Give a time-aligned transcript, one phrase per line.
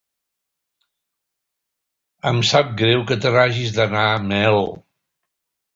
[2.31, 4.61] Em sap greu que te n'hagis d'anar, Mel.